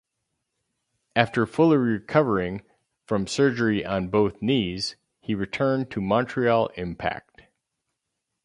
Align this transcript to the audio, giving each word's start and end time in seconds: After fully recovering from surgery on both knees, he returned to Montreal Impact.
After 1.15 1.45
fully 1.45 1.77
recovering 1.77 2.63
from 3.05 3.27
surgery 3.27 3.85
on 3.85 4.07
both 4.07 4.41
knees, 4.41 4.95
he 5.19 5.35
returned 5.35 5.91
to 5.91 6.01
Montreal 6.01 6.69
Impact. 6.73 7.43